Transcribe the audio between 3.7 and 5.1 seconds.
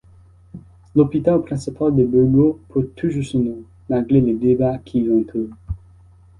malgré les débats qui